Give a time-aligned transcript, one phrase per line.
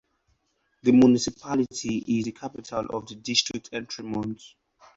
[0.81, 4.41] The municipality is the capital of the district of Entremont.